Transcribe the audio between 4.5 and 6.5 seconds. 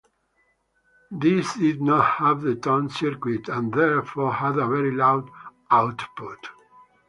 a very loud output.